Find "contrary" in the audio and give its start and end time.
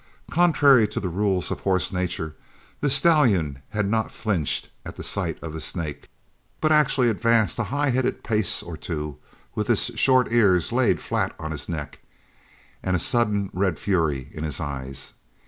0.31-0.87